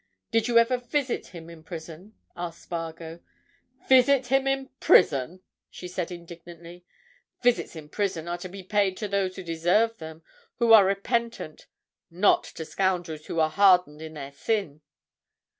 [0.31, 3.19] "Did you ever visit him in prison?" asked Spargo.
[3.87, 6.83] "Visit him in prison!" she said indignantly.
[7.43, 10.23] "Visits in prison are to be paid to those who deserve them,
[10.57, 11.67] who are repentant;
[12.09, 14.81] not to scoundrels who are hardened in their sin!"